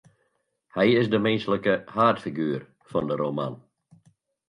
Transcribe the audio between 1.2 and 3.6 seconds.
minsklike haadfiguer fan de roman.